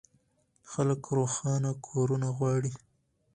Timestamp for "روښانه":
1.17-1.71